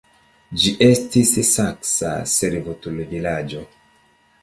Ĝi 0.63 0.71
estis 0.85 1.35
saksa 1.51 2.17
servutulvilaĝo. 2.35 3.67